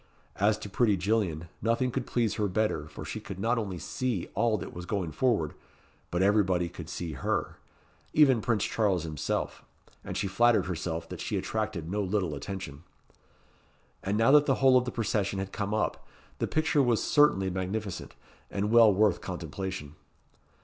As 0.37 0.57
to 0.57 0.67
pretty 0.67 0.97
Gillian, 0.97 1.47
nothing 1.61 1.91
could 1.91 2.07
please 2.07 2.33
her 2.33 2.47
better, 2.47 2.87
for 2.87 3.05
she 3.05 3.19
could 3.19 3.37
not 3.39 3.59
only 3.59 3.77
see 3.77 4.29
all 4.33 4.57
that 4.57 4.73
was 4.73 4.87
going 4.87 5.11
forward, 5.11 5.53
but 6.09 6.23
everybody 6.23 6.69
could 6.69 6.89
see 6.89 7.11
her 7.11 7.57
even 8.11 8.41
Prince 8.41 8.63
Charles 8.63 9.03
himself; 9.03 9.63
and 10.03 10.17
she 10.17 10.25
flattered 10.27 10.65
herself 10.65 11.07
that 11.09 11.21
she 11.21 11.37
attraeted 11.37 11.87
no 11.91 12.01
little 12.01 12.33
attention. 12.33 12.81
And 14.01 14.17
now 14.17 14.31
that 14.31 14.47
the 14.47 14.55
whole 14.55 14.75
of 14.75 14.85
the 14.85 14.91
procession 14.91 15.37
had 15.37 15.51
come 15.53 15.71
up, 15.71 16.03
the 16.39 16.47
picture 16.47 16.81
was 16.81 17.03
certainly 17.03 17.51
magnificent, 17.51 18.15
and 18.49 18.71
well 18.71 18.91
worth 18.91 19.21
contemplation. 19.21 19.93